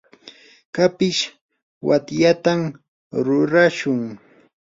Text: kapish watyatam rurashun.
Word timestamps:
kapish 0.75 1.19
watyatam 1.87 2.61
rurashun. 3.25 4.01